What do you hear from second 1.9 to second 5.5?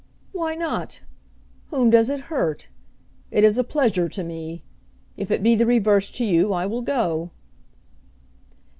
does it hurt? It is a pleasure to me. If it